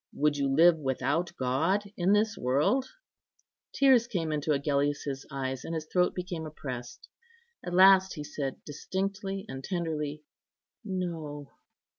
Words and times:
Would 0.13 0.35
you 0.35 0.47
live 0.47 0.79
'without 0.79 1.31
God 1.37 1.83
in 1.95 2.11
this 2.11 2.35
world'?" 2.35 2.87
Tears 3.71 4.07
came 4.07 4.31
into 4.31 4.51
Agellius's 4.51 5.27
eyes, 5.29 5.63
and 5.63 5.75
his 5.75 5.85
throat 5.85 6.15
became 6.15 6.47
oppressed. 6.47 7.07
At 7.63 7.75
last 7.75 8.13
he 8.15 8.23
said, 8.23 8.65
distinctly 8.65 9.45
and 9.47 9.63
tenderly, 9.63 10.23
"No." 10.83 11.51